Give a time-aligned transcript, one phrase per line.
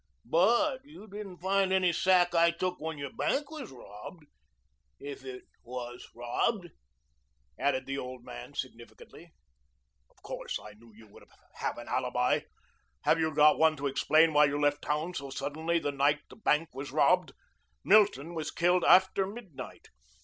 [0.25, 4.25] But you didn't find any sack I took when your bank was robbed
[4.99, 6.69] if it was robbed,"
[7.59, 9.31] added the old man significantly.
[10.09, 11.23] "Of course, I knew you would
[11.57, 12.39] have an alibi.
[13.01, 16.35] Have you got one to explain why you left town so suddenly the night the
[16.35, 17.33] bank was robbed?
[17.83, 19.89] Milton was killed after midnight.